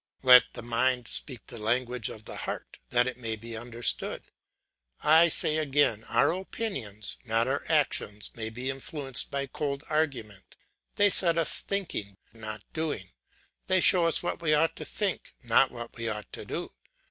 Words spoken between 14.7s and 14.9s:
to